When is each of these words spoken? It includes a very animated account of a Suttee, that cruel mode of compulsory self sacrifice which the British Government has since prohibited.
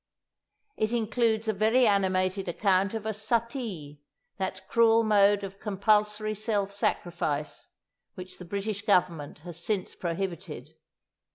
It 0.77 0.93
includes 0.93 1.47
a 1.47 1.53
very 1.53 1.85
animated 1.85 2.47
account 2.47 2.95
of 2.95 3.05
a 3.05 3.13
Suttee, 3.13 4.01
that 4.37 4.67
cruel 4.67 5.03
mode 5.03 5.43
of 5.43 5.59
compulsory 5.59 6.33
self 6.33 6.71
sacrifice 6.73 7.69
which 8.15 8.39
the 8.39 8.45
British 8.45 8.83
Government 8.83 9.37
has 9.45 9.63
since 9.63 9.93
prohibited. 9.93 10.71